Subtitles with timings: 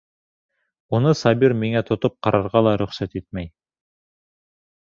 [0.99, 3.53] Уны Сабир миңә тотоп ҡарарға ла рөхсәт итмәй.